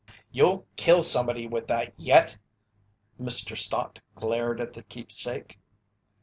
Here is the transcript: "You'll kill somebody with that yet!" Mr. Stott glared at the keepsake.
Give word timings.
"You'll 0.31 0.65
kill 0.77 1.03
somebody 1.03 1.47
with 1.47 1.67
that 1.67 1.93
yet!" 1.95 2.35
Mr. 3.21 3.55
Stott 3.55 3.99
glared 4.15 4.59
at 4.59 4.73
the 4.73 4.81
keepsake. 4.81 5.59